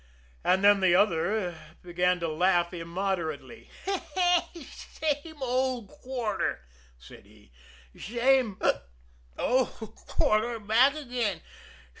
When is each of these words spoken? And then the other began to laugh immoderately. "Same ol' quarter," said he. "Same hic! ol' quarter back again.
And 0.43 0.63
then 0.63 0.79
the 0.79 0.95
other 0.95 1.53
began 1.83 2.19
to 2.21 2.27
laugh 2.27 2.73
immoderately. 2.73 3.69
"Same 4.63 5.43
ol' 5.43 5.85
quarter," 5.85 6.61
said 6.97 7.27
he. 7.27 7.51
"Same 7.95 8.57
hic! 8.63 8.77
ol' 9.37 9.67
quarter 9.67 10.57
back 10.59 10.95
again. 10.95 11.41